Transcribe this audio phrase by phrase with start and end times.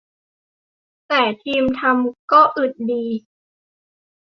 [1.07, 3.03] แต่ทีมทำก็อึดดี